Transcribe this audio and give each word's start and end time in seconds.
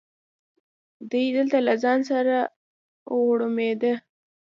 دی 1.09 1.25
دلته 1.37 1.57
له 1.67 1.73
ځان 1.83 1.99
سره 2.11 2.35
غوړمبېده. 3.15 3.93